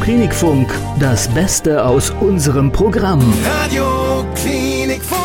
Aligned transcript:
Klinikfunk, 0.00 0.72
das 0.98 1.28
Beste 1.28 1.84
aus 1.84 2.10
unserem 2.20 2.72
Programm. 2.72 3.20
Radio 3.44 4.24
Klinikfunk. 4.34 5.18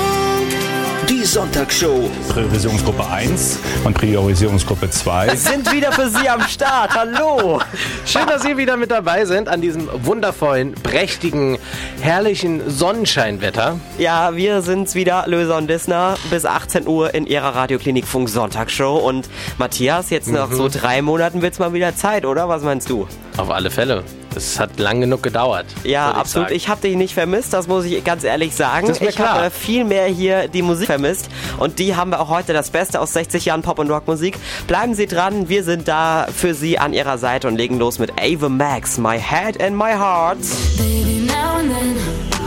Die 1.10 1.24
Sonntagshow. 1.24 2.10
Priorisierungsgruppe 2.30 3.06
1 3.08 3.60
und 3.86 3.94
Priorisierungsgruppe 3.94 4.90
2. 4.90 5.36
sind 5.36 5.72
wieder 5.72 5.92
für 5.92 6.10
Sie 6.10 6.28
am 6.28 6.42
Start. 6.42 6.96
Hallo. 6.96 7.60
Schön, 8.06 8.26
dass 8.28 8.44
Sie 8.44 8.58
wieder 8.58 8.76
mit 8.76 8.92
dabei 8.92 9.26
sind 9.26 9.48
an 9.48 9.62
diesem 9.62 9.88
wundervollen, 10.06 10.74
prächtigen, 10.74 11.58
herrlichen 12.02 12.70
Sonnenscheinwetter. 12.70 13.80
Ja, 13.98 14.36
wir 14.36 14.62
sind's 14.62 14.96
wieder, 14.96 15.26
Löser 15.28 15.58
und 15.58 15.70
Dissner, 15.70 16.16
bis 16.30 16.46
18 16.46 16.88
Uhr 16.88 17.14
in 17.14 17.26
Ihrer 17.26 17.56
Radioklinik 17.56 18.06
Funk 18.06 18.28
Sonntagsshow. 18.28 18.98
Und 18.98 19.30
Matthias, 19.58 20.10
jetzt 20.10 20.30
nach 20.30 20.52
so 20.52 20.68
drei 20.68 21.02
Monaten 21.02 21.42
wird's 21.42 21.60
mal 21.60 21.74
wieder 21.74 21.96
Zeit, 21.96 22.26
oder? 22.26 22.50
Was 22.50 22.64
meinst 22.64 22.90
du? 22.90 23.08
Auf 23.38 23.50
alle 23.50 23.72
Fälle. 23.72 24.04
Es 24.36 24.60
hat 24.60 24.80
lang 24.80 25.02
genug 25.02 25.24
gedauert. 25.24 25.66
Ja, 25.84 26.12
absolut. 26.12 26.48
sagen. 26.48 26.56
Ich 26.56 26.68
habe 26.68 26.82
dich 26.82 26.96
nicht 26.96 27.14
vermisst, 27.14 27.54
das 27.54 27.68
muss 27.68 27.86
ich 27.86 28.04
ganz 28.04 28.24
ehrlich 28.24 28.56
sagen. 28.56 28.88
Das 28.88 28.98
ist 28.98 29.02
mir 29.02 29.10
ich 29.10 29.20
habe 29.20 29.50
viel 29.52 29.84
mehr 29.84 30.06
hier 30.08 30.48
die 30.48 30.62
Musik 30.62 30.88
vermisst 30.88 31.30
und 31.58 31.80
die 31.80 31.96
haben 31.96 32.12
wir 32.12 32.20
auch 32.20 32.30
heute 32.30 32.54
das 32.54 32.70
Beste 32.70 33.00
aus 33.00 33.14
60 33.14 33.46
Jahren 33.46 33.62
Pop- 33.62 33.80
und 33.80 33.90
Rockmusik. 33.90 34.38
Bleiben 34.68 34.96
Sie 34.96 35.08
dran, 35.08 35.50
wir 35.50 35.64
sind 35.64 35.88
da 35.88 36.28
für 36.36 36.54
Sie 36.54 36.78
an 36.80 36.94
Ihrer 36.94 37.18
Seite 37.18 37.48
und 37.48 37.56
legen 37.56 37.80
los 37.80 38.00
mit 38.00 38.12
Ava 38.20 38.50
Max, 38.50 38.98
My 38.98 39.20
Head 39.20 39.62
and 39.62 39.78
My 39.78 39.94
Heart. 39.94 40.40
Baby, 40.78 41.28
now 41.28 41.58
and 41.60 41.70
then. 41.70 42.43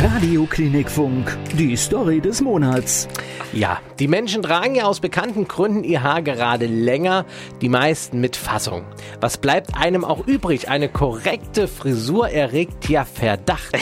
Radio 0.00 0.46
Klinikfunk, 0.46 1.36
die 1.58 1.76
Story 1.76 2.20
des 2.20 2.40
Monats. 2.40 3.08
Ja, 3.52 3.80
die 3.98 4.06
Menschen 4.06 4.42
tragen 4.42 4.76
ja 4.76 4.84
aus 4.84 5.00
bekannten 5.00 5.48
Gründen 5.48 5.82
ihr 5.82 6.04
Haar 6.04 6.22
gerade 6.22 6.66
länger, 6.66 7.24
die 7.62 7.68
meisten 7.68 8.20
mit 8.20 8.36
Fassung. 8.36 8.84
Was 9.20 9.38
bleibt 9.38 9.76
einem 9.76 10.04
auch 10.04 10.24
übrig? 10.24 10.68
Eine 10.68 10.88
korrekte 10.88 11.66
Frisur 11.66 12.28
erregt 12.28 12.88
ja 12.88 13.04
Verdacht. 13.04 13.76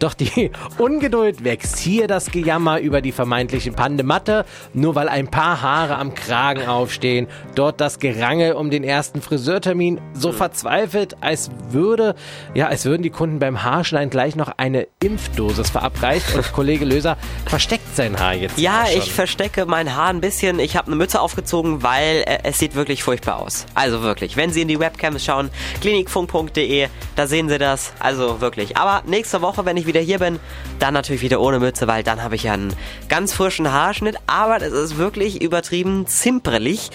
Doch 0.00 0.14
die 0.14 0.50
Ungeduld 0.78 1.44
wächst 1.44 1.78
hier 1.78 2.08
das 2.08 2.32
Gejammer 2.32 2.80
über 2.80 3.00
die 3.00 3.12
vermeintlichen 3.12 3.74
Pandematte, 3.74 4.44
nur 4.74 4.96
weil 4.96 5.08
ein 5.08 5.28
paar 5.28 5.62
Haare 5.62 5.96
am 5.96 6.14
Kragen 6.14 6.66
aufstehen. 6.66 7.28
Dort 7.54 7.80
das 7.80 8.00
Gerangel 8.00 8.54
um 8.54 8.70
den 8.70 8.82
ersten 8.82 9.22
Friseurtermin 9.22 10.00
so 10.12 10.32
verzweifelt, 10.32 11.18
als 11.20 11.52
würde, 11.70 12.16
ja, 12.52 12.66
als 12.66 12.84
würden 12.84 13.02
die 13.02 13.10
Kunden 13.10 13.38
beim 13.38 13.62
Haarschneiden 13.62 14.10
gleich 14.10 14.34
noch 14.34 14.52
eine 14.56 14.88
Impfdosis 15.00 15.51
verabreicht 15.60 16.34
und 16.34 16.52
Kollege 16.52 16.84
Löser 16.84 17.16
versteckt 17.46 17.96
sein 17.96 18.18
Haar 18.18 18.34
jetzt. 18.34 18.58
Ja, 18.58 18.86
ich 18.94 19.12
verstecke 19.12 19.66
mein 19.66 19.94
Haar 19.94 20.08
ein 20.08 20.20
bisschen. 20.20 20.58
Ich 20.58 20.76
habe 20.76 20.88
eine 20.88 20.96
Mütze 20.96 21.20
aufgezogen, 21.20 21.82
weil 21.82 22.24
äh, 22.26 22.38
es 22.44 22.58
sieht 22.58 22.74
wirklich 22.74 23.02
furchtbar 23.02 23.40
aus. 23.40 23.66
Also 23.74 24.02
wirklich, 24.02 24.36
wenn 24.36 24.50
Sie 24.50 24.62
in 24.62 24.68
die 24.68 24.78
Webcams 24.78 25.24
schauen, 25.24 25.50
klinikfunk.de, 25.80 26.88
da 27.16 27.26
sehen 27.26 27.48
Sie 27.48 27.58
das. 27.58 27.92
Also 27.98 28.40
wirklich. 28.40 28.76
Aber 28.76 29.02
nächste 29.06 29.42
Woche, 29.42 29.64
wenn 29.64 29.76
ich 29.76 29.86
wieder 29.86 30.00
hier 30.00 30.18
bin, 30.18 30.38
dann 30.78 30.94
natürlich 30.94 31.22
wieder 31.22 31.40
ohne 31.40 31.58
Mütze, 31.58 31.86
weil 31.86 32.02
dann 32.02 32.22
habe 32.22 32.36
ich 32.36 32.44
ja 32.44 32.52
einen 32.52 32.74
ganz 33.08 33.32
frischen 33.32 33.70
Haarschnitt. 33.70 34.16
Aber 34.26 34.58
das 34.58 34.72
ist 34.72 34.96
wirklich 34.96 35.42
übertrieben 35.42 36.06
zimperlich. 36.06 36.90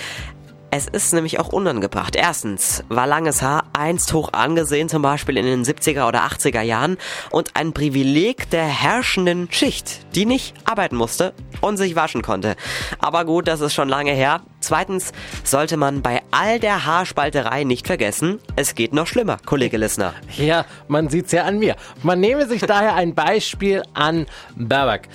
Es 0.70 0.86
ist 0.86 1.14
nämlich 1.14 1.40
auch 1.40 1.48
unangebracht. 1.50 2.18
Erstens 2.18 2.84
war 2.90 3.08
langes 3.08 3.42
Haar 3.42 3.64
einst 3.72 4.12
hoch 4.12 4.34
angesehen, 4.34 4.90
zum 4.90 5.02
Beispiel 5.02 5.38
in 5.38 5.46
den 5.46 5.64
70er 5.64 6.08
oder 6.08 6.26
80er 6.26 6.62
Jahren 6.62 6.98
und 7.30 7.56
ein 7.56 7.72
Privileg 7.72 8.50
der 8.50 8.66
herrschenden 8.66 9.50
Schicht, 9.50 10.02
die 10.14 10.26
nicht 10.26 10.54
arbeiten 10.66 10.98
musste 10.98 11.34
und 11.62 11.78
sich 11.78 11.96
waschen 11.96 12.22
konnte. 12.22 12.58
Aber 13.00 13.24
gut, 13.24 13.48
das 13.48 13.62
ist 13.62 13.74
schon 13.74 13.88
lange 13.88 14.12
her. 14.12 14.42
Zweitens 14.68 15.14
sollte 15.46 15.78
man 15.78 16.02
bei 16.02 16.22
all 16.30 16.60
der 16.60 16.86
Haarspalterei 16.86 17.64
nicht 17.64 17.88
vergessen, 17.88 18.42
es 18.58 18.76
geht 18.76 18.92
noch 18.92 19.08
schlimmer, 19.08 19.38
Kollege 19.46 19.78
Lissner. 19.78 20.14
Ja, 20.36 20.66
man 20.90 21.08
sieht's 21.08 21.32
ja 21.32 21.46
an 21.46 21.58
mir. 21.58 21.78
Man 22.04 22.20
nehme 22.20 22.46
sich 22.48 22.60
daher 22.64 22.96
ein 22.96 23.16
Beispiel 23.16 23.84
an 23.94 24.26
Babak. 24.58 25.08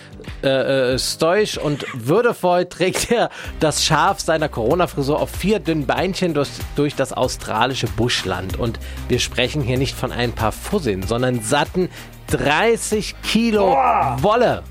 Äh, 0.43 0.95
äh, 0.95 0.99
stoisch 0.99 1.59
und 1.59 1.85
würdevoll 1.93 2.65
trägt 2.65 3.11
er 3.11 3.29
das 3.61 3.85
Schaf 3.85 4.21
seiner 4.21 4.49
Corona-Frisur 4.49 5.21
auf 5.21 5.29
vier 5.29 5.59
dünnen 5.59 5.85
Beinchen 5.85 6.33
durch, 6.33 6.49
durch 6.75 6.95
das 6.97 7.13
australische 7.13 7.89
Buschland. 7.89 8.59
Und 8.59 8.79
wir 9.09 9.19
sprechen 9.19 9.61
hier 9.61 9.77
nicht 9.77 9.95
von 9.95 10.13
ein 10.13 10.33
paar 10.33 10.53
Fusseln, 10.53 11.03
sondern 11.03 11.43
satten 11.43 11.91
30 12.29 13.17
Kilo 13.23 13.77
Wolle. 14.23 14.63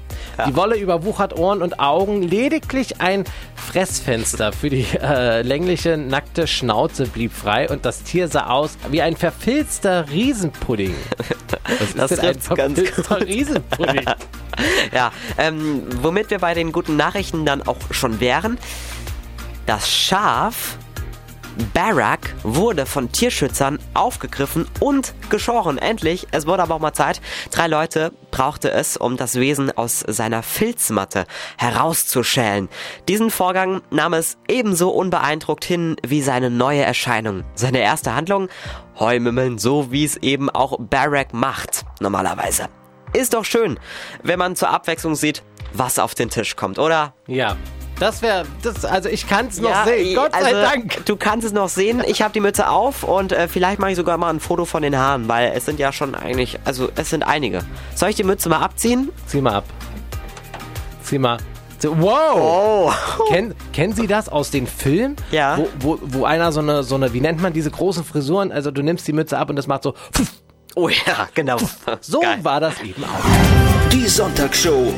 Die 0.48 0.56
Wolle 0.56 0.78
überwuchert 0.78 1.38
Ohren 1.38 1.62
und 1.62 1.80
Augen. 1.80 2.22
Lediglich 2.22 3.02
ein 3.02 3.26
Fressfenster 3.56 4.52
für 4.52 4.70
die 4.70 4.86
äh, 5.02 5.42
längliche, 5.42 5.98
nackte 5.98 6.48
Schnauze 6.48 7.06
blieb 7.06 7.32
frei 7.32 7.70
und 7.70 7.86
das 7.86 8.04
Tier 8.04 8.28
sah 8.28 8.48
aus 8.48 8.78
wie 8.90 9.02
ein 9.02 9.16
verfilzter 9.16 10.10
Riesenpudding. 10.10 10.96
Was 11.80 11.90
ist 11.90 11.98
Das 11.98 12.10
denn 12.10 12.38
ein 12.50 12.56
ganz 12.56 12.96
gut. 12.96 13.22
Riesenpudding? 13.22 14.06
Ja, 14.94 15.12
ähm, 15.38 15.84
womit 16.02 16.30
wir 16.30 16.40
bei 16.40 16.54
den 16.54 16.72
guten 16.72 16.98
Nachrichten 16.98 17.46
dann 17.46 17.66
auch 17.66 17.78
schon 17.92 18.20
wären. 18.20 18.58
Das 19.66 19.90
Schaf 19.90 20.78
Barack 21.74 22.36
wurde 22.44 22.86
von 22.86 23.12
Tierschützern 23.12 23.80
aufgegriffen 23.94 24.68
und 24.80 25.14
geschoren. 25.30 25.78
Endlich, 25.78 26.28
es 26.32 26.48
wurde 26.48 26.64
aber 26.64 26.76
auch 26.76 26.80
mal 26.80 26.94
Zeit. 26.94 27.22
Drei 27.52 27.68
Leute 27.68 28.12
brauchte 28.32 28.72
es, 28.72 28.98
um 28.98 29.18
das 29.18 29.36
Wesen 29.36 29.76
aus 29.76 30.04
seiner 30.08 30.44
Filzmatte 30.44 31.26
herauszuschälen. 31.58 32.70
Diesen 33.08 33.30
Vorgang 33.30 33.82
nahm 33.90 34.14
es 34.14 34.38
ebenso 34.48 34.90
unbeeindruckt 34.90 35.66
hin 35.66 35.96
wie 36.06 36.22
seine 36.22 36.50
neue 36.50 36.84
Erscheinung. 36.84 37.44
Seine 37.56 37.80
erste 37.80 38.16
Handlung? 38.16 38.50
Heumimmeln, 39.00 39.58
so 39.58 39.92
wie 39.92 40.06
es 40.06 40.18
eben 40.18 40.50
auch 40.50 40.78
Barack 40.80 41.34
macht, 41.34 41.86
normalerweise. 42.00 42.70
Ist 43.14 43.34
doch 43.34 43.46
schön, 43.46 43.80
wenn 44.24 44.40
man 44.40 44.56
zur 44.56 44.70
Abwechslung 44.70 45.16
sieht, 45.16 45.44
was 45.74 46.00
auf 46.00 46.16
den 46.16 46.30
Tisch 46.30 46.56
kommt, 46.56 46.80
oder? 46.80 47.14
Ja, 47.28 47.58
das 48.02 48.24
wäre, 48.24 48.46
das, 48.64 48.84
also 48.84 49.10
ich 49.10 49.28
kann 49.28 49.48
es 49.48 49.62
noch 49.62 49.70
Ja, 49.70 49.86
sehen. 49.86 50.16
Gott 50.16 50.32
sei 50.32 50.56
also, 50.56 50.62
Dank. 50.62 51.06
Du 51.06 51.16
kannst 51.16 51.46
es 51.46 51.54
noch 51.54 51.70
sehen. 51.70 52.02
Ich 52.08 52.24
habe 52.24 52.34
die 52.34 52.40
Mütze 52.40 52.68
auf 52.68 53.04
und 53.04 53.32
äh, 53.32 53.48
vielleicht 53.48 53.80
mache 53.80 53.92
ich 53.92 53.96
sogar 53.96 54.18
mal 54.18 54.32
ein 54.32 54.40
Foto 54.40 54.66
von 54.66 54.82
den 54.82 54.98
Haaren, 54.98 55.28
weil 55.28 55.52
es 55.56 55.66
sind 55.66 55.80
ja 55.80 55.94
schon 55.94 56.16
eigentlich, 56.16 56.58
also 56.66 56.90
es 56.96 57.12
sind 57.12 57.22
einige. 57.22 57.60
Soll 57.94 58.10
ich 58.10 58.16
die 58.16 58.24
Mütze 58.24 58.50
mal 58.50 58.60
abziehen? 58.60 59.10
Zieh 59.28 59.40
mal 59.40 59.54
ab. 59.54 59.66
Zieh 61.04 61.20
mal. 61.20 61.38
Wow! 61.84 62.92
Oh. 63.20 63.24
Kenn, 63.30 63.54
kennen 63.72 63.94
Sie 63.94 64.08
das 64.08 64.30
aus 64.30 64.50
den 64.50 64.66
Filmen? 64.66 65.16
Ja. 65.32 65.58
Wo, 65.58 65.68
wo, 65.80 66.00
wo 66.02 66.26
einer 66.26 66.52
so 66.52 66.60
eine, 66.60 66.84
so 66.84 66.96
eine, 66.96 67.14
wie 67.14 67.22
nennt 67.22 67.42
man 67.42 67.54
diese 67.54 67.70
großen 67.70 68.04
Frisuren? 68.04 68.52
Also 68.52 68.72
du 68.72 68.82
nimmst 68.82 69.08
die 69.08 69.14
Mütze 69.14 69.38
ab 69.38 69.50
und 69.50 69.56
das 69.56 69.68
macht 69.68 69.84
so. 69.84 69.94
pfuff. 70.12 70.32
Oh 70.76 70.90
ja, 70.90 71.28
genau. 71.34 71.58
So 72.02 72.20
Geil. 72.22 72.40
war 72.44 72.60
das 72.60 72.82
eben 72.82 73.04
auch. 73.04 73.90
Die 73.92 74.08
Sonntagshow. 74.08 74.94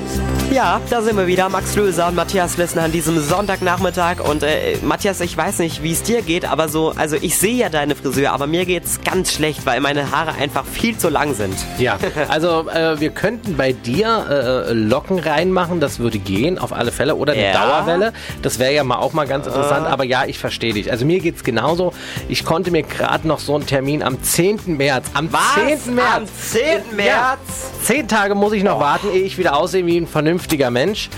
Ja, 0.51 0.79
da 0.91 1.01
sind 1.01 1.17
wir 1.17 1.25
wieder. 1.25 1.49
Max 1.49 1.75
Löser 1.75 2.07
und 2.09 2.15
Matthias 2.15 2.57
Lissner 2.57 2.83
an 2.83 2.91
diesem 2.91 3.19
Sonntagnachmittag. 3.19 4.19
Und 4.23 4.43
äh, 4.43 4.77
Matthias, 4.83 5.19
ich 5.21 5.35
weiß 5.35 5.59
nicht, 5.59 5.81
wie 5.81 5.91
es 5.93 6.03
dir 6.03 6.21
geht, 6.21 6.45
aber 6.45 6.69
so, 6.69 6.93
also 6.95 7.15
ich 7.19 7.39
sehe 7.39 7.55
ja 7.55 7.69
deine 7.69 7.95
Frisur, 7.95 8.29
aber 8.29 8.45
mir 8.45 8.65
geht's 8.65 8.99
ganz 9.03 9.33
schlecht, 9.33 9.65
weil 9.65 9.79
meine 9.81 10.11
Haare 10.11 10.33
einfach 10.35 10.63
viel 10.65 10.95
zu 10.95 11.09
lang 11.09 11.33
sind. 11.33 11.55
Ja, 11.79 11.97
also 12.29 12.69
äh, 12.69 12.99
wir 12.99 13.09
könnten 13.09 13.57
bei 13.57 13.73
dir 13.73 14.65
äh, 14.69 14.73
Locken 14.73 15.17
reinmachen, 15.17 15.79
das 15.79 15.97
würde 15.97 16.19
gehen, 16.19 16.59
auf 16.59 16.71
alle 16.71 16.91
Fälle. 16.91 17.15
Oder 17.15 17.33
eine 17.33 17.45
Ja. 17.45 17.53
Dauerwelle, 17.53 18.13
das 18.43 18.59
wäre 18.59 18.73
ja 18.73 18.83
mal 18.83 18.97
auch 18.97 19.13
mal 19.13 19.25
ganz 19.25 19.47
interessant. 19.47 19.87
Aber 19.87 20.03
ja, 20.03 20.25
ich 20.25 20.37
verstehe 20.37 20.73
dich. 20.73 20.91
Also 20.91 21.03
mir 21.05 21.19
geht's 21.19 21.43
genauso. 21.43 21.93
Ich 22.29 22.45
konnte 22.45 22.69
mir 22.69 22.83
gerade 22.83 23.27
noch 23.27 23.39
so 23.39 23.55
einen 23.55 23.65
Termin 23.65 24.03
am 24.03 24.21
10. 24.21 24.59
März. 24.77 25.07
Am 25.15 25.29
10. 25.31 25.62
März. 25.65 25.87
Am 26.15 26.25
10. 26.27 26.95
März? 26.95 27.07
Ja. 27.07 27.37
Zehn 27.83 28.07
Tage 28.07 28.35
muss 28.35 28.53
ich 28.53 28.63
noch 28.63 28.79
warten, 28.79 29.11
ehe 29.11 29.23
ich 29.23 29.37
wieder 29.37 29.55
aussehe 29.57 29.85
wie 29.85 29.97
ein 29.97 30.07
vernünftiger 30.07 30.69
Mensch. 30.71 31.09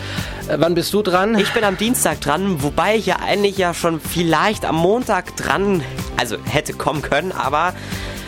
Äh, 0.47 0.55
wann 0.59 0.75
bist 0.75 0.93
du 0.93 1.01
dran? 1.01 1.37
Ich 1.37 1.53
bin 1.53 1.63
am 1.63 1.77
Dienstag 1.77 2.21
dran, 2.21 2.61
wobei 2.63 2.95
ich 2.95 3.05
ja 3.05 3.17
eigentlich 3.25 3.57
ja 3.57 3.73
schon 3.73 3.99
vielleicht 3.99 4.65
am 4.65 4.75
Montag 4.75 5.35
dran, 5.37 5.83
also 6.17 6.37
hätte 6.45 6.73
kommen 6.73 7.01
können, 7.01 7.31
aber 7.31 7.73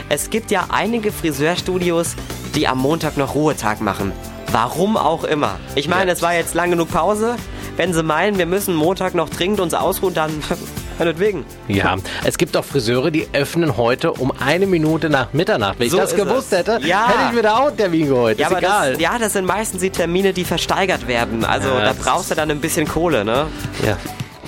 es 0.09 0.29
gibt 0.29 0.51
ja 0.51 0.65
einige 0.69 1.11
Friseurstudios, 1.11 2.15
die 2.55 2.67
am 2.67 2.79
Montag 2.79 3.17
noch 3.17 3.35
Ruhetag 3.35 3.81
machen. 3.81 4.11
Warum 4.51 4.95
auch 4.97 5.23
immer. 5.25 5.59
Ich 5.75 5.87
meine, 5.89 6.07
Ja. 6.07 6.13
es 6.13 6.21
war 6.21 6.33
jetzt 6.33 6.53
lang 6.53 6.71
genug 6.71 6.89
Pause. 6.91 7.35
Wenn 7.75 7.93
sie 7.93 8.01
meinen, 8.01 8.37
wir 8.37 8.45
müssen 8.45 8.73
Montag 8.75 9.13
noch 9.13 9.29
dringend 9.29 9.59
uns 9.59 9.73
ausruhen, 9.73 10.13
dann 10.13 10.31
meinetwegen. 10.99 11.45
Ja, 11.67 11.95
es 12.23 12.37
gibt 12.37 12.55
auch 12.57 12.65
Friseure, 12.65 13.11
die 13.11 13.27
öffnen 13.33 13.77
heute 13.77 14.11
um 14.13 14.31
eine 14.39 14.67
Minute 14.67 15.09
nach 15.09 15.33
Mitternacht. 15.33 15.79
Wenn 15.79 15.89
So 15.89 15.97
ich 15.97 16.03
das 16.03 16.15
gewusst 16.15 16.51
es. 16.51 16.59
hätte, 16.59 16.79
Ja. 16.85 17.07
hätte 17.07 17.19
ich 17.29 17.35
mir 17.35 17.41
da 17.43 17.57
auch 17.57 17.67
einen 17.67 17.77
Termin 17.77 18.07
geholt. 18.07 18.39
Ja, 18.39 18.47
ist 18.47 18.51
aber 18.51 18.59
egal. 18.61 18.91
Das, 18.93 19.01
ja, 19.01 19.17
das 19.19 19.33
sind 19.33 19.45
meistens 19.45 19.81
die 19.81 19.89
Termine, 19.89 20.33
die 20.33 20.43
versteigert 20.45 21.07
werden. 21.07 21.45
Also 21.45 21.69
Ja, 21.69 21.81
da 21.85 21.93
brauchst 21.93 22.31
du 22.31 22.35
dann 22.35 22.49
ein 22.51 22.59
bisschen 22.61 22.87
Kohle, 22.87 23.23
ne? 23.25 23.47
Ja, 23.85 23.97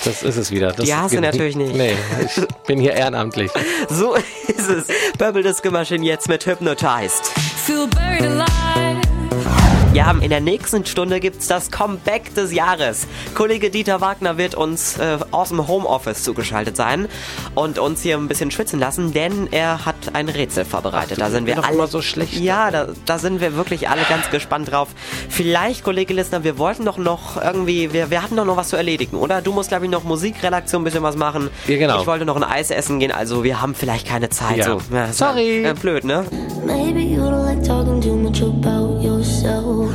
das 0.03 0.23
ist 0.23 0.37
es 0.37 0.51
wieder. 0.51 0.71
Das 0.71 0.85
Die 0.85 0.93
hast 0.95 1.13
du 1.13 1.19
natürlich 1.21 1.55
nicht. 1.55 1.75
Nee, 1.75 1.95
ich 2.25 2.41
bin 2.67 2.79
hier 2.79 2.93
ehrenamtlich. 2.93 3.51
So 3.89 4.15
ist 4.47 4.69
es. 4.69 4.87
Purple 5.17 5.43
Disco 5.43 5.71
Machine 5.71 6.05
jetzt 6.05 6.29
mit 6.29 6.45
Hypnotized. 6.45 7.25
Feel 7.65 7.87
buried 7.87 8.23
alive. 8.23 9.78
Ja, 9.91 10.11
in 10.21 10.29
der 10.29 10.39
nächsten 10.39 10.85
Stunde 10.85 11.19
gibt's 11.19 11.47
das 11.47 11.71
Comeback 11.71 12.35
des 12.35 12.53
Jahres. 12.53 13.07
Kollege 13.33 13.71
Dieter 13.71 14.01
Wagner 14.01 14.37
wird 14.37 14.53
uns 14.53 14.99
äh, 14.99 15.17
aus 15.31 15.49
dem 15.49 15.67
Homeoffice 15.67 16.23
zugeschaltet 16.23 16.77
sein 16.77 17.07
und 17.55 17.79
uns 17.79 18.03
hier 18.03 18.17
ein 18.17 18.27
bisschen 18.27 18.51
schwitzen 18.51 18.79
lassen, 18.79 19.13
denn 19.13 19.47
er 19.51 19.87
hat 19.87 19.95
ein 20.13 20.29
Rätsel 20.29 20.63
vorbereitet. 20.63 21.17
Ach, 21.19 21.25
da 21.25 21.31
sind 21.31 21.47
wir 21.47 21.55
doch 21.55 21.63
alle 21.63 21.73
immer 21.73 21.87
so 21.87 22.03
schlecht 22.03 22.35
Ja, 22.35 22.69
da, 22.69 22.89
da 23.05 23.17
sind 23.17 23.41
wir 23.41 23.55
wirklich 23.55 23.89
alle 23.89 24.03
ganz 24.07 24.29
gespannt 24.29 24.71
drauf. 24.71 24.89
Vielleicht, 25.27 25.83
Kollege 25.83 26.13
Lissner, 26.13 26.43
wir 26.43 26.59
wollten 26.59 26.85
doch 26.85 26.97
noch 26.97 27.41
irgendwie, 27.41 27.91
wir, 27.91 28.11
wir 28.11 28.21
hatten 28.21 28.35
doch 28.35 28.45
noch 28.45 28.57
was 28.57 28.69
zu 28.69 28.75
erledigen, 28.75 29.17
oder? 29.17 29.41
Du 29.41 29.51
musst, 29.51 29.69
glaube 29.69 29.85
ich, 29.85 29.91
noch 29.91 30.03
Musikredaktion 30.03 30.83
ein 30.83 30.85
bisschen 30.85 31.03
was 31.03 31.15
machen. 31.15 31.49
Ja, 31.67 31.77
genau. 31.79 31.99
Ich 31.99 32.05
wollte 32.07 32.25
noch 32.25 32.35
ein 32.35 32.43
Eis 32.43 32.69
essen 32.69 32.99
gehen, 32.99 33.11
also 33.11 33.43
wir 33.43 33.59
haben 33.59 33.73
vielleicht 33.73 34.07
keine 34.07 34.29
Zeit. 34.29 34.57
Ja. 34.57 34.65
So. 34.65 34.81
Ja, 34.93 35.07
so, 35.07 35.25
Sorry. 35.25 35.65
Äh, 35.65 35.73
blöd, 35.73 36.03
ne? 36.03 36.25
Maybe 36.63 36.99
you 36.99 37.23
don't 37.23 37.48
like 37.49 37.63
talking 37.63 37.99
too 37.99 38.15
much 38.15 38.41
about 38.41 39.01
yourself. 39.01 39.89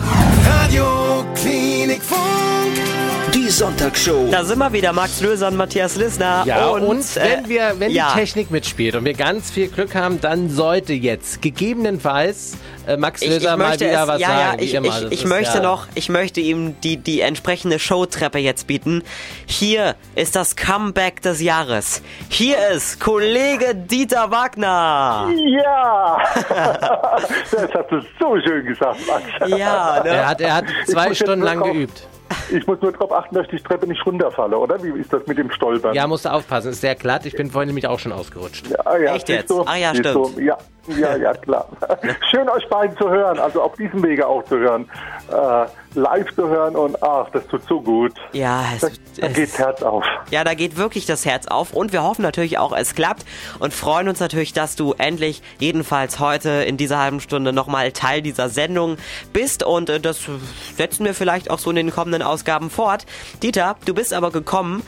Radio 0.46 1.22
Klinikfunk. 1.38 3.03
Die 3.34 3.50
Sonntagsshow. 3.50 4.28
Da 4.30 4.44
sind 4.44 4.60
wir 4.60 4.72
wieder, 4.72 4.92
Max 4.92 5.20
Löser 5.20 5.48
und 5.48 5.56
Matthias 5.56 5.96
Lissner. 5.96 6.44
Ja, 6.46 6.68
und, 6.68 6.84
und, 6.84 7.16
äh, 7.16 7.38
wenn, 7.38 7.48
wir, 7.48 7.72
wenn 7.78 7.90
ja. 7.90 8.12
die 8.12 8.20
Technik 8.20 8.52
mitspielt 8.52 8.94
und 8.94 9.04
wir 9.04 9.14
ganz 9.14 9.50
viel 9.50 9.66
Glück 9.66 9.96
haben, 9.96 10.20
dann 10.20 10.48
sollte 10.48 10.92
jetzt 10.92 11.42
gegebenenfalls 11.42 12.56
äh, 12.86 12.96
Max 12.96 13.22
ich, 13.22 13.30
Löser 13.30 13.52
ich 13.52 13.58
mal 13.58 13.74
wieder 13.74 14.02
es, 14.02 14.08
was 14.08 14.20
ja, 14.20 14.28
sagen. 14.28 14.58
ja, 14.58 14.64
ich, 14.64 14.74
immer. 14.74 14.86
ich, 14.86 15.04
ich 15.06 15.12
ist 15.24 15.28
möchte 15.28 15.56
ja, 15.56 15.62
noch, 15.64 15.88
ich 15.96 16.08
möchte 16.08 16.40
ihm 16.40 16.76
die, 16.82 16.96
die 16.96 17.22
entsprechende 17.22 17.80
Showtreppe 17.80 18.38
jetzt 18.38 18.68
bieten. 18.68 19.02
Hier 19.46 19.96
ist 20.14 20.36
das 20.36 20.54
Comeback 20.54 21.20
des 21.20 21.42
Jahres. 21.42 22.02
Hier 22.28 22.56
ist 22.68 23.00
Kollege 23.00 23.74
Dieter 23.74 24.30
Wagner. 24.30 25.28
Ja, 25.60 26.18
das 27.50 27.68
hast 27.74 27.90
du 27.90 28.00
so 28.20 28.36
schön 28.46 28.64
gesagt, 28.64 29.00
Max. 29.08 29.50
Ja, 29.50 30.02
ne? 30.04 30.10
Er 30.10 30.28
hat, 30.28 30.40
er 30.40 30.54
hat 30.54 30.66
zwei 30.86 31.12
Stunden 31.14 31.42
lang 31.42 31.60
geübt. 31.60 32.06
Ich 32.50 32.66
muss 32.66 32.80
nur 32.80 32.92
darauf 32.92 33.12
achten, 33.12 33.34
dass 33.34 33.44
ich 33.46 33.50
die 33.50 33.62
Treppe 33.62 33.86
nicht 33.86 34.04
runterfalle, 34.04 34.56
oder? 34.58 34.82
Wie 34.82 34.90
ist 35.00 35.12
das 35.12 35.26
mit 35.26 35.38
dem 35.38 35.50
Stolpern? 35.50 35.94
Ja, 35.94 36.06
musst 36.06 36.24
du 36.24 36.32
aufpassen, 36.32 36.70
ist 36.70 36.80
sehr 36.80 36.94
glatt. 36.94 37.26
Ich 37.26 37.34
bin 37.34 37.50
vorhin 37.50 37.68
nämlich 37.68 37.86
auch 37.86 37.98
schon 37.98 38.12
ausgerutscht. 38.12 38.66
Ah, 38.84 38.96
ja, 38.96 39.14
Echt 39.14 39.28
jetzt? 39.28 39.50
Du? 39.50 39.62
Ah, 39.62 39.76
ja, 39.76 39.94
stimmt. 39.94 40.14
Du? 40.14 40.40
Ja, 40.40 40.58
ja, 40.86 41.16
ja, 41.16 41.32
klar. 41.34 41.68
Schön 42.30 42.48
euch 42.48 42.68
beiden 42.68 42.96
zu 42.96 43.08
hören, 43.08 43.38
also 43.38 43.62
auf 43.62 43.74
diesem 43.76 44.02
Wege 44.02 44.26
auch 44.26 44.44
zu 44.44 44.58
hören. 44.58 44.88
Äh, 45.30 45.66
live 45.94 46.34
zu 46.34 46.48
hören 46.48 46.76
und 46.76 47.00
ach, 47.02 47.30
das 47.30 47.46
tut 47.46 47.62
so 47.68 47.80
gut. 47.80 48.12
Ja, 48.32 48.64
Da, 48.80 48.88
es, 48.88 49.00
da 49.16 49.28
geht 49.28 49.38
es, 49.38 49.52
das 49.52 49.58
Herz 49.58 49.82
auf. 49.82 50.04
ja, 50.30 50.44
da 50.44 50.54
geht 50.54 50.76
wirklich 50.76 51.06
das 51.06 51.24
Herz 51.24 51.46
auf 51.46 51.72
und 51.72 51.92
wir 51.92 52.02
hoffen 52.02 52.22
natürlich 52.22 52.58
auch, 52.58 52.76
es 52.76 52.94
klappt 52.94 53.24
und 53.58 53.72
freuen 53.72 54.08
uns 54.08 54.20
natürlich, 54.20 54.52
dass 54.52 54.76
du 54.76 54.94
endlich 54.98 55.42
jedenfalls 55.58 56.18
heute 56.18 56.50
in 56.50 56.76
dieser 56.76 56.98
halben 56.98 57.20
Stunde 57.20 57.52
nochmal 57.52 57.92
Teil 57.92 58.22
dieser 58.22 58.48
Sendung 58.48 58.96
bist 59.32 59.62
und 59.62 59.88
äh, 59.88 60.00
das 60.00 60.20
setzen 60.76 61.04
wir 61.04 61.14
vielleicht 61.14 61.50
auch 61.50 61.58
so 61.58 61.70
in 61.70 61.76
den 61.76 61.90
kommenden 61.90 62.22
Ausgaben 62.22 62.70
fort. 62.70 63.06
Dieter, 63.42 63.76
du 63.84 63.94
bist 63.94 64.12
aber 64.12 64.30
gekommen, 64.30 64.82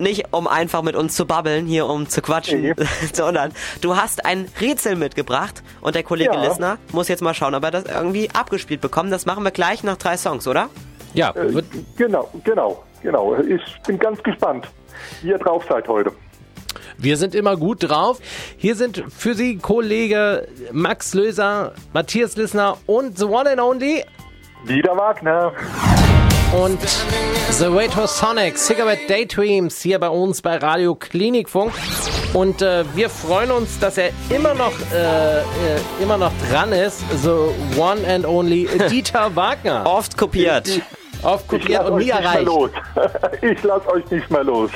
nicht 0.00 0.32
um 0.32 0.46
einfach 0.48 0.82
mit 0.82 0.96
uns 0.96 1.14
zu 1.14 1.26
babbeln, 1.26 1.66
hier 1.66 1.86
um 1.86 2.08
zu 2.08 2.22
quatschen, 2.22 2.62
Nee. 2.62 2.74
sondern 3.12 3.52
du 3.80 3.96
hast 3.96 4.24
ein 4.24 4.48
Rätsel 4.60 4.96
mitgebracht 4.96 5.62
und 5.80 5.94
der 5.94 6.02
Kollege 6.02 6.34
Ja. 6.34 6.42
Lissner 6.42 6.78
muss 6.92 7.08
jetzt 7.08 7.22
mal 7.22 7.34
schauen, 7.34 7.54
ob 7.54 7.62
er 7.64 7.70
das 7.70 7.84
irgendwie 7.84 8.28
abgespielt 8.32 8.80
bekommt. 8.80 9.12
Das 9.12 9.26
machen 9.26 9.44
wir 9.44 9.50
gleich 9.50 9.82
nach 9.84 9.96
drei 9.96 10.16
Songs, 10.16 10.46
oder? 10.48 10.68
Ja, 11.14 11.30
Äh, 11.34 11.62
genau, 11.96 12.28
genau, 12.44 12.84
genau. 13.02 13.36
Ich 13.40 13.62
bin 13.86 13.98
ganz 13.98 14.22
gespannt, 14.22 14.66
wie 15.22 15.28
ihr 15.28 15.38
drauf 15.38 15.64
seid 15.68 15.88
heute. 15.88 16.12
wir 16.98 17.16
sind 17.16 17.34
immer 17.34 17.56
gut 17.56 17.88
drauf. 17.88 18.18
Hier 18.56 18.76
sind 18.76 19.02
für 19.16 19.34
Sie 19.34 19.58
Kollege 19.58 20.46
Max 20.72 21.14
Löser, 21.14 21.72
Matthias 21.92 22.36
Lissner 22.36 22.76
und 22.86 23.18
The 23.18 23.24
One 23.24 23.50
and 23.50 23.60
Only 23.60 24.04
Wieder 24.66 24.94
Wagner. 24.96 25.52
Und 26.52 26.80
The 27.50 27.66
Waiter 27.72 28.06
Sonic, 28.06 28.56
Cigarette 28.58 29.06
Daydreams 29.08 29.80
hier 29.80 29.98
bei 29.98 30.08
uns 30.08 30.42
bei 30.42 30.56
Radio 30.56 30.94
Klinikfunk. 30.94 31.72
Und 32.32 32.62
äh, 32.62 32.84
wir 32.94 33.08
freuen 33.08 33.50
uns, 33.50 33.78
dass 33.78 33.98
er 33.98 34.10
immer 34.30 34.54
noch, 34.54 34.72
äh, 34.92 35.40
äh, 35.40 35.42
immer 36.02 36.16
noch 36.16 36.32
dran 36.50 36.72
ist. 36.72 37.04
The 37.22 37.78
One 37.78 38.06
and 38.06 38.26
Only 38.26 38.68
Dieter 38.90 39.34
Wagner. 39.36 39.84
Oft 39.86 40.16
kopiert. 40.16 40.80
Aufkopiert 41.22 41.82
lasse 41.82 41.92
und 41.92 41.98
nie 41.98 42.10
erreicht. 42.10 42.46
los. 42.46 42.70
Ich 43.42 43.62
lasse 43.62 43.88
euch 43.88 44.10
nicht 44.10 44.30
mehr 44.30 44.44
los. 44.44 44.70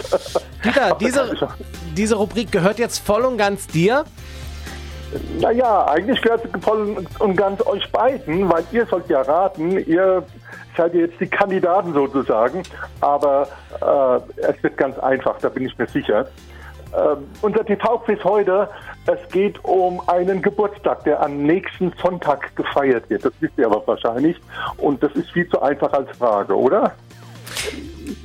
Dieter, 0.64 0.96
diese, 1.00 1.48
diese 1.96 2.14
Rubrik 2.16 2.52
gehört 2.52 2.78
jetzt 2.78 2.98
voll 2.98 3.22
und 3.22 3.36
ganz 3.38 3.66
dir. 3.66 4.04
Naja, 5.40 5.86
eigentlich 5.86 6.20
gehört 6.22 6.42
sie 6.42 6.60
voll 6.60 7.06
und 7.18 7.36
ganz 7.36 7.64
euch 7.66 7.90
beiden, 7.90 8.48
weil 8.50 8.64
ihr 8.72 8.86
sollt 8.86 9.08
ja 9.08 9.22
raten, 9.22 9.78
ihr 9.86 10.24
seid 10.76 10.94
ja 10.94 11.00
jetzt 11.00 11.20
die 11.20 11.26
Kandidaten 11.26 11.92
sozusagen, 11.92 12.62
aber 13.00 13.48
äh, 13.80 14.42
es 14.42 14.62
wird 14.62 14.76
ganz 14.76 14.98
einfach, 14.98 15.38
da 15.40 15.48
bin 15.48 15.66
ich 15.66 15.76
mir 15.78 15.86
sicher. 15.86 16.26
Ähm, 16.96 17.26
unser 17.42 17.64
TV-Quiz 17.64 18.22
heute, 18.22 18.68
es 19.06 19.18
geht 19.32 19.62
um 19.64 20.00
einen 20.08 20.40
Geburtstag, 20.42 21.02
der 21.04 21.20
am 21.20 21.42
nächsten 21.42 21.92
Sonntag 22.00 22.54
gefeiert 22.54 23.10
wird. 23.10 23.24
Das 23.24 23.32
wisst 23.40 23.54
ihr 23.58 23.66
aber 23.66 23.84
wahrscheinlich. 23.86 24.36
Und 24.76 25.02
das 25.02 25.10
ist 25.12 25.30
viel 25.32 25.48
zu 25.48 25.60
einfach 25.60 25.92
als 25.92 26.08
Frage, 26.16 26.56
oder? 26.56 26.92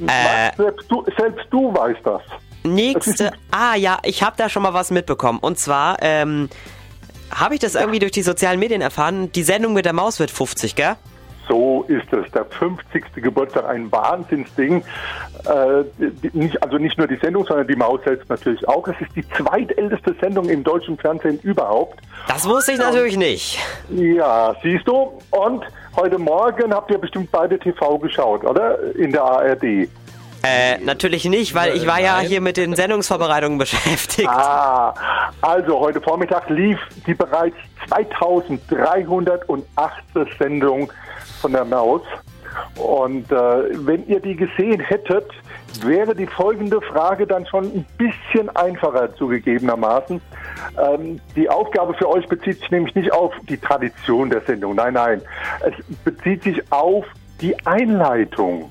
Äh, 0.08 0.56
Selbst, 0.56 0.92
du, 0.92 1.06
selbst 1.18 1.46
du 1.50 1.74
weißt 1.74 2.02
das. 2.04 2.22
nächste. 2.64 3.32
Ah 3.52 3.76
ja, 3.76 3.98
ich 4.04 4.22
habe 4.24 4.36
da 4.38 4.50
schon 4.50 4.62
mal 4.64 4.74
was 4.74 4.92
mitbekommen. 4.92 5.40
Und 5.40 5.58
zwar 5.58 5.98
ähm, 6.02 6.50
habe 7.34 7.56
ich 7.56 7.60
das 7.60 7.76
irgendwie 7.76 8.00
durch 8.00 8.12
die 8.12 8.22
sozialen 8.22 8.60
Medien 8.60 8.82
erfahren. 8.82 9.32
Die 9.32 9.44
Sendung 9.44 9.74
mit 9.74 9.86
der 9.86 9.94
Maus 9.94 10.20
wird 10.20 10.30
50, 10.32 10.76
gell? 10.76 10.96
So 11.50 11.84
ist 11.88 12.14
es. 12.14 12.32
Der 12.32 12.46
50. 12.46 13.16
Geburtstag, 13.16 13.68
ein 13.68 13.92
Wahnsinnsding. 13.92 14.84
Äh, 15.46 15.84
nicht, 16.34 16.62
also 16.62 16.78
nicht 16.78 16.98
nur 16.98 17.08
die 17.08 17.18
Sendung, 17.18 17.46
sondern 17.46 17.68
die 17.68 17.76
Maus 17.76 18.00
selbst 18.06 18.30
natürlich 18.30 18.66
auch. 18.68 18.88
Es 18.88 19.02
ist 19.02 19.16
die 19.16 19.28
zweitälteste 19.30 20.16
Sendung 20.22 20.48
im 20.48 20.64
deutschen 20.64 20.96
Fernsehen 20.98 21.40
überhaupt. 21.42 22.00
Das 22.28 22.48
wusste 22.48 22.74
ich 22.74 22.78
natürlich 22.78 23.18
nicht. 23.18 23.58
Ja, 23.90 24.56
siehst 24.62 24.88
du. 24.88 25.20
Und 25.32 25.66
heute 25.96 26.20
Morgen 26.20 26.72
habt 26.72 26.92
ihr 26.92 27.00
bestimmt 27.00 27.32
beide 27.32 27.58
TV 27.58 27.98
geschaut, 27.98 28.46
oder? 28.46 28.78
In 28.96 29.12
der 29.12 29.24
ARD. 29.24 29.90
Äh, 30.42 30.78
natürlich 30.84 31.26
nicht, 31.26 31.54
weil 31.56 31.76
ich 31.76 31.86
war 31.86 32.00
ja 32.00 32.20
hier 32.20 32.40
mit 32.42 32.58
den 32.58 32.76
Sendungsvorbereitungen 32.76 33.58
beschäftigt. 33.58 34.30
Ah, 34.30 34.94
also 35.42 35.80
heute 35.80 36.00
Vormittag 36.00 36.48
lief 36.50 36.78
die 37.08 37.16
bereits 37.16 37.58
2308. 37.88 40.04
Sendung 40.38 40.92
von 41.42 41.52
der 41.54 41.66
Maus. 41.66 42.02
Und 42.76 43.32
äh, 43.32 43.36
wenn 43.86 44.06
ihr 44.08 44.20
die 44.20 44.36
gesehen 44.36 44.80
hättet, 44.80 45.30
wäre 45.84 46.16
die 46.16 46.26
folgende 46.28 46.82
Frage 46.82 47.28
dann 47.28 47.46
schon 47.46 47.66
ein 47.66 47.86
bisschen 47.98 48.54
einfacher 48.56 49.14
zugegebenermaßen. 49.16 50.20
Ähm, 50.82 51.20
die 51.36 51.48
Aufgabe 51.50 51.94
für 51.94 52.10
euch 52.10 52.28
bezieht 52.28 52.60
sich 52.60 52.72
nämlich 52.72 52.96
nicht 52.96 53.14
auf 53.14 53.34
die 53.48 53.58
Tradition 53.58 54.30
der 54.30 54.42
Sendung. 54.42 54.76
Nein, 54.76 54.94
nein. 54.94 55.22
Es 55.62 55.74
bezieht 56.04 56.44
sich 56.44 56.62
auf 56.72 57.06
die 57.40 57.56
Einleitung. 57.66 58.70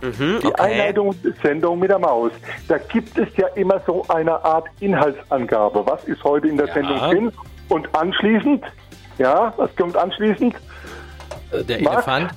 Mhm, 0.00 0.38
Die 0.42 0.46
okay. 0.46 0.62
Einleitung 0.62 1.14
der 1.22 1.32
Sendung 1.42 1.78
mit 1.80 1.90
der 1.90 1.98
Maus. 1.98 2.32
Da 2.68 2.78
gibt 2.78 3.18
es 3.18 3.28
ja 3.36 3.48
immer 3.48 3.80
so 3.86 4.04
eine 4.08 4.42
Art 4.44 4.66
Inhaltsangabe. 4.80 5.84
Was 5.86 6.04
ist 6.04 6.22
heute 6.24 6.48
in 6.48 6.56
der 6.56 6.68
Ja. 6.68 6.74
Sendung 6.74 6.98
drin? 6.98 7.32
Und 7.68 7.94
anschließend, 7.96 8.64
ja, 9.18 9.52
was 9.56 9.74
kommt 9.76 9.96
anschließend? 9.96 10.54
Äh, 11.52 11.64
Der? 11.64 11.78
Elefant. 11.80 12.30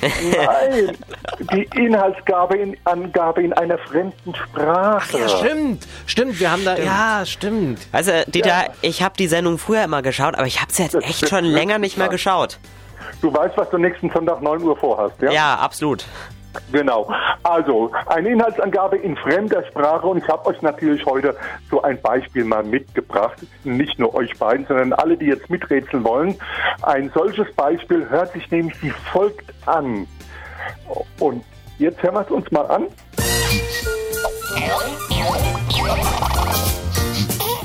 Nein, 0.00 0.96
die 1.52 1.62
Inhaltsgabe 1.78 2.56
in, 2.56 2.76
Angabe 2.84 3.42
in 3.42 3.52
einer 3.52 3.78
fremden 3.78 4.34
Sprache. 4.34 5.18
Ja, 5.18 5.28
stimmt. 5.28 5.86
Stimmt, 6.06 6.40
wir 6.40 6.50
haben 6.50 6.64
da. 6.64 6.76
Ja, 6.76 7.24
stimmt. 7.26 7.80
Also, 7.92 8.12
Dieter, 8.26 8.66
ich 8.82 9.02
habe 9.02 9.14
die 9.18 9.28
Sendung 9.28 9.58
früher 9.58 9.84
immer 9.84 10.02
geschaut, 10.02 10.34
aber 10.34 10.46
ich 10.46 10.60
habe 10.60 10.70
es 10.70 10.78
jetzt 10.78 10.94
Das 10.94 11.04
echt 11.04 11.28
schon 11.28 11.44
länger 11.44 11.78
nicht 11.78 11.96
mehr 11.98 12.08
geschaut. 12.08 12.58
Du 13.20 13.32
weißt, 13.32 13.56
was 13.56 13.70
du 13.70 13.78
nächsten 13.78 14.10
Sonntag 14.10 14.42
9 14.42 14.62
Uhr 14.62 14.76
vorhast, 14.76 15.14
ja? 15.22 15.30
Ja, 15.30 15.54
absolut. 15.56 16.04
Genau. 16.70 17.10
Also, 17.42 17.90
eine 18.06 18.30
Inhaltsangabe 18.30 18.96
in 18.96 19.16
fremder 19.16 19.64
Sprache 19.66 20.06
und 20.06 20.18
ich 20.18 20.28
habe 20.28 20.46
euch 20.46 20.60
natürlich 20.62 21.04
heute 21.06 21.36
so 21.70 21.82
ein 21.82 22.00
Beispiel 22.00 22.44
mal 22.44 22.62
mitgebracht. 22.62 23.38
Nicht 23.64 23.98
nur 23.98 24.14
euch 24.14 24.36
beiden, 24.38 24.66
sondern 24.66 24.92
alle, 24.92 25.16
die 25.16 25.26
jetzt 25.26 25.48
miträtseln 25.50 26.04
wollen. 26.04 26.36
Ein 26.82 27.10
solches 27.14 27.52
Beispiel 27.54 28.08
hört 28.08 28.32
sich 28.32 28.50
nämlich 28.50 28.82
wie 28.82 28.90
folgt 28.90 29.52
an. 29.66 30.06
Und 31.18 31.44
jetzt 31.78 32.02
hören 32.02 32.14
wir 32.14 32.22
es 32.22 32.30
uns 32.30 32.50
mal 32.50 32.66
an. 32.70 32.86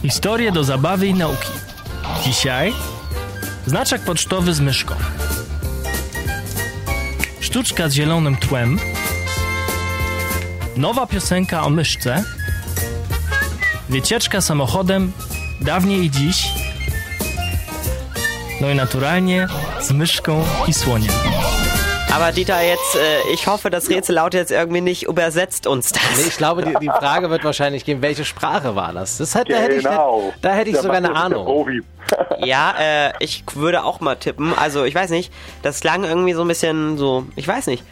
Historie 0.01 0.51
do 0.51 0.63
zabawy 0.63 1.07
i 1.07 1.13
nauki. 1.13 1.51
Dzisiaj 2.23 2.73
znaczek 3.65 4.01
pocztowy 4.01 4.53
z 4.53 4.59
myszką. 4.59 4.95
Sztuczka 7.57 7.89
z 7.89 7.93
zielonym 7.93 8.35
tłem. 8.35 8.79
Nowa 10.75 11.07
piosenka 11.07 11.63
o 11.63 11.69
myszce. 11.69 12.23
Wycieczka 13.89 14.41
samochodem 14.41 15.11
dawniej 15.61 16.05
i 16.05 16.11
dziś. 16.11 16.49
No 18.61 18.69
i 18.69 18.75
naturalnie 18.75 19.47
z 19.81 19.91
myszką 19.91 20.43
i 20.67 20.73
słoniem. 20.73 21.36
Aber 22.13 22.31
Dieter, 22.31 22.61
jetzt, 22.63 22.95
äh, 22.95 23.33
ich 23.33 23.47
hoffe, 23.47 23.69
das 23.69 23.89
Rätsel 23.89 24.15
lautet 24.15 24.39
jetzt 24.39 24.51
irgendwie 24.51 24.81
nicht, 24.81 25.03
übersetzt 25.03 25.67
uns 25.67 25.91
das. 25.91 26.01
Nee, 26.17 26.23
ich 26.29 26.37
glaube, 26.37 26.63
die, 26.63 26.73
die 26.81 26.87
Frage 26.87 27.29
wird 27.29 27.43
wahrscheinlich 27.43 27.85
gehen, 27.85 28.01
welche 28.01 28.25
Sprache 28.25 28.75
war 28.75 28.91
das? 28.93 29.17
das 29.17 29.35
hätte, 29.35 29.51
da 29.53 29.59
hätte 29.59 29.75
ich, 29.75 29.83
Genau. 29.83 30.33
da 30.41 30.53
hätte 30.53 30.69
ich 30.69 30.75
Der 30.75 30.81
sogar 30.83 30.97
eine 30.97 31.13
Ahnung. 31.13 31.75
Ja, 32.43 32.73
äh, 32.79 33.13
ich 33.19 33.43
würde 33.53 33.83
auch 33.83 33.99
mal 33.99 34.15
tippen. 34.15 34.53
Also, 34.57 34.85
ich 34.85 34.95
weiß 34.95 35.09
nicht, 35.11 35.31
das 35.61 35.81
klang 35.81 36.05
irgendwie 36.05 36.33
so 36.33 36.41
ein 36.41 36.47
bisschen 36.47 36.97
so, 36.97 37.25
ich 37.35 37.47
weiß 37.47 37.67
nicht, 37.67 37.83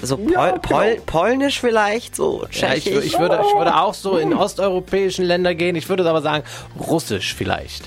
so 0.00 0.16
Pol 0.16 0.32
Ja, 0.32 0.52
Pol 0.58 0.84
genau. 0.92 1.02
polnisch 1.06 1.60
vielleicht, 1.60 2.14
so 2.16 2.42
Ja, 2.52 2.74
ich, 2.74 2.84
tschechisch. 2.84 3.04
ich, 3.04 3.18
würde, 3.18 3.40
ich 3.46 3.56
würde 3.58 3.76
auch 3.76 3.94
so 3.94 4.16
in 4.16 4.32
osteuropäischen 4.32 5.24
Länder 5.24 5.54
gehen. 5.54 5.74
Ich 5.76 5.88
würde 5.88 6.08
aber 6.08 6.22
sagen, 6.22 6.44
russisch 6.78 7.34
vielleicht. 7.34 7.84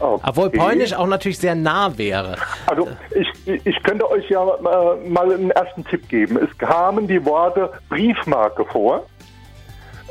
Okay. 0.00 0.22
Obwohl 0.26 0.50
polnisch 0.50 0.94
auch 0.94 1.06
natürlich 1.06 1.38
sehr 1.38 1.54
nah 1.54 1.96
wäre. 1.96 2.36
Also 2.66 2.88
ich, 3.10 3.28
ich 3.66 3.82
könnte 3.82 4.10
euch 4.10 4.28
ja 4.30 4.42
äh, 4.42 5.08
mal 5.08 5.30
einen 5.30 5.50
ersten 5.50 5.84
Tipp 5.84 6.08
geben. 6.08 6.38
Es 6.38 6.56
kamen 6.56 7.06
die 7.06 7.22
Worte 7.24 7.70
Briefmarke 7.90 8.64
vor, 8.64 9.04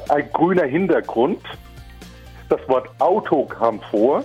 ein 0.10 0.30
grüner 0.32 0.66
Hintergrund, 0.66 1.42
das 2.50 2.60
Wort 2.68 2.88
Auto 3.00 3.46
kam 3.46 3.82
vor 3.90 4.24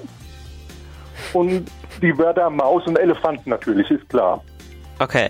und 1.33 1.67
die 2.03 2.17
Wörter 2.19 2.51
Maus 2.51 2.87
und 2.87 2.99
Elefant 2.99 3.47
natürlich, 3.47 3.91
ist 3.91 4.09
klar. 4.11 4.45
okay. 4.99 5.29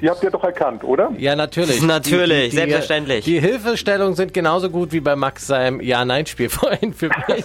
Die 0.00 0.10
habt 0.10 0.22
ihr 0.22 0.30
doch 0.30 0.44
erkannt, 0.44 0.84
oder? 0.84 1.12
Ja, 1.16 1.34
natürlich. 1.34 1.80
Natürlich, 1.86 2.52
selbstverständlich. 2.52 3.24
Die 3.24 3.40
Hilfestellungen 3.40 4.14
sind 4.14 4.34
genauso 4.34 4.68
gut 4.68 4.92
wie 4.92 5.00
bei 5.00 5.16
Max 5.16 5.46
seinem 5.46 5.80
Ja-Nein-Spiel 5.80 6.50
vorhin 6.50 6.92
für 6.92 7.08
mich. 7.08 7.44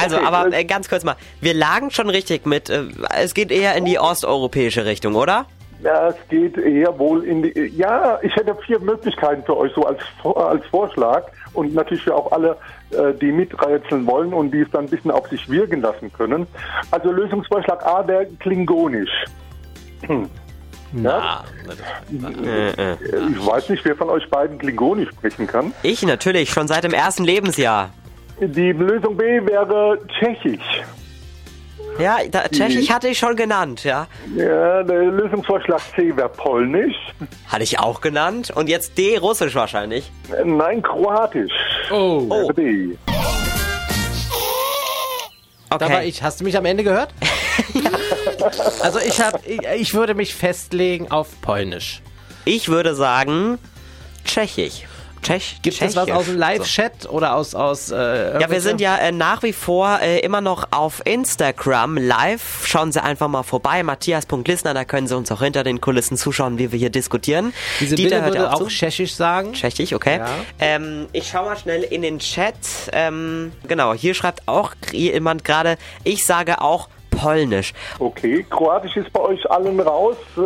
Also, 0.00 0.16
Okay, 0.16 0.24
aber 0.26 0.52
äh, 0.52 0.60
äh, 0.60 0.64
ganz 0.64 0.88
kurz 0.88 1.04
mal, 1.04 1.16
wir 1.40 1.54
lagen 1.54 1.90
schon 1.90 2.10
richtig 2.10 2.46
mit, 2.46 2.70
äh, 2.70 2.84
es 3.20 3.34
geht 3.34 3.50
eher 3.50 3.74
in 3.76 3.84
die 3.84 3.98
osteuropäische 3.98 4.84
Richtung, 4.84 5.14
oder? 5.14 5.46
Ja, 5.82 6.08
es 6.08 6.16
geht 6.28 6.58
eher 6.58 6.98
wohl 6.98 7.24
in 7.24 7.42
die. 7.42 7.72
Ja, 7.76 8.18
ich 8.22 8.34
hätte 8.34 8.56
vier 8.66 8.80
Möglichkeiten 8.80 9.44
für 9.44 9.56
euch 9.56 9.72
so 9.74 9.84
als, 9.84 10.00
als 10.24 10.66
Vorschlag 10.66 11.24
und 11.54 11.72
natürlich 11.72 12.02
für 12.02 12.16
auch 12.16 12.32
alle, 12.32 12.56
äh, 12.90 13.14
die 13.20 13.30
miträtseln 13.30 14.04
wollen 14.06 14.32
und 14.34 14.50
die 14.50 14.60
es 14.60 14.70
dann 14.72 14.84
ein 14.86 14.90
bisschen 14.90 15.12
auf 15.12 15.28
sich 15.28 15.48
wirken 15.48 15.80
lassen 15.80 16.12
können. 16.12 16.48
Also 16.90 17.12
Lösungsvorschlag 17.12 17.84
A 17.86 18.06
wäre 18.08 18.26
Klingonisch. 18.40 19.10
Na, 20.92 21.44
Äh, 22.10 22.70
äh. 22.70 22.96
Ich 23.30 23.46
weiß 23.46 23.68
nicht, 23.68 23.84
wer 23.84 23.94
von 23.94 24.08
euch 24.08 24.28
beiden 24.30 24.58
Klingonisch 24.58 25.10
sprechen 25.10 25.46
kann. 25.46 25.72
Ich 25.82 26.02
natürlich, 26.02 26.50
schon 26.50 26.66
seit 26.66 26.84
dem 26.84 26.94
ersten 26.94 27.24
Lebensjahr. 27.24 27.90
Die 28.40 28.72
Lösung 28.72 29.16
B 29.16 29.24
wäre 29.46 29.98
Tschechisch. 30.18 30.82
Ja, 31.98 32.18
da, 32.30 32.46
Tschechisch 32.48 32.88
hatte 32.90 33.08
ich 33.08 33.18
schon 33.18 33.34
genannt, 33.34 33.82
ja. 33.82 34.06
Ja, 34.36 34.82
der 34.84 35.02
Lösungsvorschlag 35.06 35.80
C 35.96 36.16
wäre 36.16 36.28
Polnisch. 36.28 36.94
Hatte 37.48 37.64
ich 37.64 37.80
auch 37.80 38.00
genannt. 38.00 38.52
Und 38.54 38.68
jetzt 38.68 38.96
D, 38.96 39.16
Russisch 39.18 39.54
wahrscheinlich. 39.56 40.12
Nein, 40.44 40.80
Kroatisch. 40.82 41.50
oh. 41.90 42.24
Oh. 42.30 42.52
D. 42.52 42.96
Da 45.70 45.80
war 45.80 45.86
Okay. 45.98 46.06
ich. 46.08 46.22
Hast 46.22 46.40
du 46.40 46.44
mich 46.44 46.56
am 46.56 46.64
Ende 46.64 46.84
gehört? 46.84 47.10
Also 48.82 49.00
ich 49.00 49.20
habe, 49.20 49.40
ich, 49.44 49.60
ich 49.76 49.94
würde 49.94 50.14
mich 50.14 50.32
festlegen 50.34 51.10
auf 51.10 51.28
Polnisch. 51.42 52.02
Ich 52.44 52.68
würde 52.68 52.94
sagen 52.94 53.58
Tschechisch. 54.24 54.84
Tschech, 55.22 55.58
Gibt 55.62 55.80
es 55.80 55.96
was 55.96 56.06
Tschechisch. 56.06 56.14
aus 56.14 56.24
dem 56.26 56.36
Live-Chat 56.38 57.08
oder 57.10 57.34
aus 57.34 57.54
aus? 57.54 57.90
Äh, 57.90 58.40
Ja, 58.40 58.50
wir 58.50 58.60
sind 58.60 58.80
ja 58.80 58.96
äh, 58.96 59.12
nach 59.12 59.42
wie 59.42 59.52
vor 59.52 59.98
äh, 60.00 60.20
immer 60.20 60.40
noch 60.40 60.64
auf 60.70 61.02
Instagram 61.04 61.96
live. 61.96 62.64
Schauen 62.66 62.92
Sie 62.92 63.02
einfach 63.02 63.28
mal 63.28 63.42
vorbei, 63.42 63.82
matthias.lissner, 63.82 64.74
da 64.74 64.84
können 64.84 65.06
Sie 65.06 65.16
uns 65.16 65.30
auch 65.32 65.40
hinter 65.42 65.64
den 65.64 65.80
Kulissen 65.80 66.16
zuschauen, 66.16 66.58
wie 66.58 66.72
wir 66.72 66.78
hier 66.78 66.90
diskutieren. 66.90 67.52
Diese 67.80 67.94
Dieter 67.96 68.18
ja 68.18 68.24
würde 68.26 68.52
auch 68.52 68.58
zu. 68.58 68.66
tschechisch 68.68 69.14
sagen. 69.14 69.52
Tschechisch, 69.52 69.92
okay. 69.92 70.18
Ja. 70.18 70.28
Ähm, 70.60 71.06
ich 71.12 71.28
schau 71.28 71.44
mal 71.44 71.56
schnell 71.56 71.82
in 71.82 72.02
den 72.02 72.18
Chat. 72.18 72.54
Ähm, 72.92 73.52
genau, 73.66 73.94
hier 73.94 74.14
schreibt 74.14 74.46
auch 74.46 74.72
jemand 74.92 75.44
gerade, 75.44 75.76
ich 76.04 76.24
sage 76.24 76.60
auch 76.60 76.88
Polnisch. 77.18 77.72
Okay, 77.98 78.46
Kroatisch 78.48 78.96
ist 78.96 79.12
bei 79.12 79.20
euch 79.20 79.50
allen 79.50 79.80
raus. 79.80 80.16
Äh, 80.36 80.40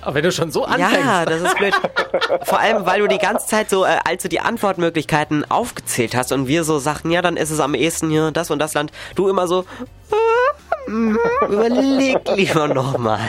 Aber 0.00 0.14
wenn 0.14 0.24
du 0.24 0.32
schon 0.32 0.50
so 0.50 0.64
anfängst. 0.64 0.96
Ja, 1.04 1.24
das 1.24 1.42
ist 1.42 1.56
blöd. 1.56 1.74
Vor 2.42 2.58
allem, 2.58 2.84
weil 2.84 3.00
du 3.00 3.06
die 3.06 3.18
ganze 3.18 3.46
Zeit 3.46 3.70
so, 3.70 3.84
äh, 3.84 3.98
als 4.04 4.22
du 4.22 4.28
die 4.28 4.40
Antwortmöglichkeiten 4.40 5.50
aufgezählt 5.50 6.14
hast 6.16 6.32
und 6.32 6.48
wir 6.48 6.64
so 6.64 6.78
sagten, 6.78 7.10
ja, 7.10 7.22
dann 7.22 7.36
ist 7.36 7.50
es 7.50 7.60
am 7.60 7.74
ehesten 7.74 8.10
hier 8.10 8.30
das 8.32 8.50
und 8.50 8.58
das 8.58 8.74
Land. 8.74 8.90
Du 9.14 9.28
immer 9.28 9.46
so, 9.46 9.64
äh, 10.10 10.90
mm, 10.90 11.18
überleg 11.48 12.18
lieber 12.34 12.68
nochmal. 12.68 13.20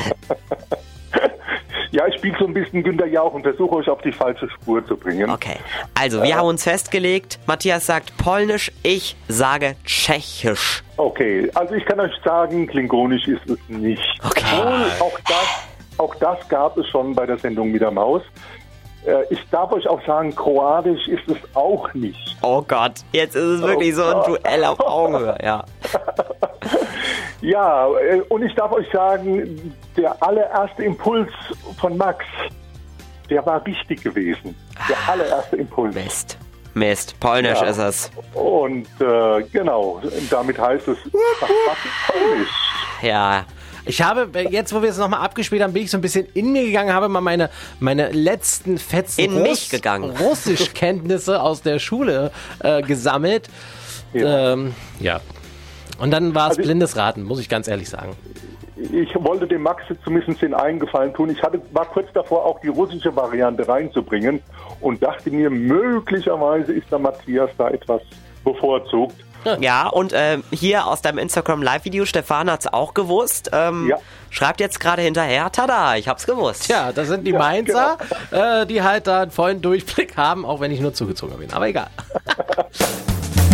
Spiele 2.25 2.37
so 2.39 2.47
ein 2.47 2.53
bisschen 2.55 2.83
Günter 2.83 3.05
Jauch 3.05 3.33
und 3.33 3.43
versuche 3.43 3.75
euch 3.75 3.87
auf 3.89 4.01
die 4.01 4.11
falsche 4.11 4.49
Spur 4.49 4.83
zu 4.87 4.97
bringen. 4.97 5.29
Okay, 5.29 5.57
also 5.93 6.23
wir 6.23 6.35
haben 6.35 6.47
uns 6.47 6.63
festgelegt. 6.63 7.37
Matthias 7.45 7.85
sagt 7.85 8.17
Polnisch, 8.17 8.71
ich 8.81 9.15
sage 9.27 9.75
Tschechisch. 9.85 10.83
Okay, 10.97 11.51
also 11.53 11.75
ich 11.75 11.85
kann 11.85 11.99
euch 11.99 12.13
sagen, 12.23 12.65
Klingonisch 12.65 13.27
ist 13.27 13.47
es 13.47 13.59
nicht. 13.67 14.01
Okay. 14.25 14.43
Obwohl, 14.57 14.85
auch 15.01 15.19
das, 15.27 15.97
auch 15.97 16.15
das 16.15 16.49
gab 16.49 16.77
es 16.77 16.87
schon 16.87 17.13
bei 17.13 17.27
der 17.27 17.37
Sendung 17.37 17.71
mit 17.71 17.81
der 17.81 17.91
Maus. 17.91 18.23
Äh, 19.05 19.23
Ich 19.29 19.39
darf 19.51 19.71
euch 19.71 19.87
auch 19.87 20.03
sagen, 20.07 20.33
Kroatisch 20.35 21.07
ist 21.07 21.27
es 21.27 21.37
auch 21.53 21.93
nicht. 21.93 22.37
Oh 22.41 22.63
Gott, 22.67 22.93
jetzt 23.11 23.35
ist 23.35 23.43
es 23.43 23.61
wirklich 23.61 23.93
so 23.93 24.03
ein 24.03 24.23
Duell 24.25 24.65
auf 24.65 24.79
Augenhöhe, 24.79 25.37
ja. 25.43 25.63
Ja, 27.41 27.87
äh, 27.99 28.21
und 28.29 28.43
ich 28.43 28.53
darf 28.55 28.71
euch 28.71 28.87
sagen, 28.91 29.73
der 29.97 30.21
allererste 30.23 30.83
Impuls 30.83 31.29
von 31.79 31.95
Max, 31.97 32.25
der 33.29 33.45
war 33.45 33.65
richtig 33.65 34.03
gewesen. 34.03 34.55
Der 34.89 34.97
allererste 35.11 35.55
Impuls. 35.57 35.93
Mist. 35.95 36.37
Mist, 36.73 37.19
Polnisch 37.19 37.61
Ja. 37.61 37.67
ist 37.67 37.77
es. 37.77 38.11
Und 38.33 38.87
äh, 38.99 39.43
genau, 39.51 40.01
damit 40.29 40.59
heißt 40.59 40.87
es, 40.89 40.97
was, 41.39 41.49
was 41.49 41.77
ist 41.77 42.07
Polnisch? 42.07 42.49
Ja, 43.01 43.45
Ich 43.87 44.01
habe, 44.01 44.27
jetzt 44.49 44.73
wo 44.73 44.81
wir 44.81 44.89
es 44.89 44.97
nochmal 44.97 45.21
abgespielt 45.21 45.61
haben, 45.61 45.71
bin 45.71 45.83
ich 45.83 45.91
so 45.91 45.97
ein 45.97 46.01
bisschen 46.01 46.25
in 46.33 46.51
mir 46.51 46.65
gegangen, 46.65 46.91
habe 46.93 47.07
mal 47.07 47.21
meine, 47.21 47.49
meine 47.79 48.09
letzten 48.09 48.77
Fetzen 48.79 49.21
In 49.21 49.41
mich 49.43 49.69
gegangen. 49.69 50.09
Russischkenntnisse 50.17 51.39
aus 51.41 51.61
der 51.61 51.77
Schule 51.79 52.31
äh, 52.59 52.81
gesammelt. 52.81 53.47
Ja. 54.13 54.53
Ähm, 54.53 54.73
ja. 54.99 55.19
Und 55.99 56.11
dann 56.11 56.35
war 56.35 56.45
es 56.51 56.57
Also 56.57 56.63
blindes 56.63 56.97
Raten, 56.97 57.23
muss 57.23 57.39
ich 57.39 57.49
ganz 57.49 57.67
ehrlich 57.67 57.89
sagen. 57.89 58.15
Ich 58.91 59.15
wollte 59.15 59.47
dem 59.47 59.61
Max 59.63 59.83
zumindest 60.03 60.41
den 60.41 60.53
Eingefallen 60.53 61.13
tun. 61.13 61.29
Ich 61.29 61.41
hatte, 61.41 61.61
war 61.71 61.85
kurz 61.85 62.07
davor, 62.13 62.45
auch 62.45 62.59
die 62.59 62.67
russische 62.67 63.15
Variante 63.15 63.67
reinzubringen 63.67 64.41
und 64.81 65.01
dachte 65.01 65.31
mir, 65.31 65.49
möglicherweise 65.49 66.73
ist 66.73 66.91
der 66.91 66.99
Matthias 66.99 67.49
da 67.57 67.69
etwas 67.69 68.01
bevorzugt. 68.43 69.15
Ja, 69.59 69.87
und 69.87 70.11
ähm, 70.15 70.43
hier 70.51 70.87
aus 70.87 71.03
deinem 71.03 71.19
Instagram 71.19 71.61
Live-Video, 71.61 72.05
Stefan 72.05 72.49
hat's 72.49 72.65
auch 72.65 72.95
gewusst. 72.95 73.51
Ähm, 73.53 73.87
Ja. 73.87 73.97
Schreibt 74.31 74.59
jetzt 74.59 74.79
gerade 74.79 75.03
hinterher, 75.03 75.51
tada, 75.51 75.95
ich 75.97 76.07
hab's 76.07 76.25
gewusst. 76.25 76.65
Tja, 76.65 76.91
das 76.91 77.07
sind 77.07 77.25
die 77.25 77.31
Mainzer, 77.31 77.97
äh, 78.31 78.65
die 78.65 78.81
halt 78.81 79.05
da 79.07 79.21
einen 79.21 79.31
vollen 79.31 79.61
Durchblick 79.61 80.17
haben, 80.17 80.45
auch 80.45 80.59
wenn 80.61 80.71
ich 80.71 80.81
nur 80.81 80.93
zugezogen 80.93 81.37
bin. 81.37 81.53
Aber 81.53 81.67
egal. 81.67 81.87